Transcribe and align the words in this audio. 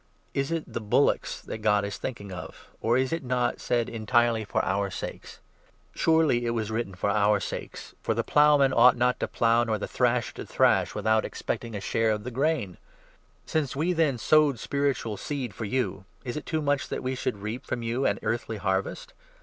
Is 0.33 0.51
it 0.51 0.63
the 0.65 0.81
bullocks 0.81 1.41
that 1.41 1.59
God 1.59 1.85
is 1.85 1.99
thinking 1.99 2.31
of? 2.31 2.69
or 2.81 2.97
is 2.97 3.13
not 3.21 3.53
it 3.53 3.61
said 3.61 3.85
10 3.85 3.95
entirely 3.95 4.43
for 4.43 4.65
our 4.65 4.89
sakes? 4.89 5.37
Surely 5.93 6.43
it 6.43 6.55
was 6.55 6.71
written 6.71 6.95
for 6.95 7.11
our 7.11 7.39
sakes, 7.39 7.93
for 8.01 8.15
the 8.15 8.23
ploughman 8.23 8.73
ought 8.73 8.97
not 8.97 9.19
to 9.19 9.27
plough, 9.27 9.63
nor 9.63 9.77
the 9.77 9.87
thrasher 9.87 10.33
to 10.33 10.45
thrash, 10.47 10.95
without 10.95 11.23
expecting 11.23 11.75
a 11.75 11.79
share 11.79 12.09
of 12.09 12.23
the 12.23 12.31
grain. 12.31 12.79
Since 13.45 13.75
n 13.75 13.79
we, 13.79 13.93
then, 13.93 14.17
sowed 14.17 14.57
spiritual 14.57 15.17
seed 15.17 15.53
for 15.53 15.65
you, 15.65 16.05
is 16.25 16.35
it 16.35 16.47
too 16.47 16.63
much 16.63 16.87
that 16.89 17.03
we 17.03 17.13
should 17.13 17.37
reap 17.43 17.63
from 17.67 17.83
you 17.83 18.07
an 18.07 18.17
earthly 18.23 18.57
harvest? 18.57 19.13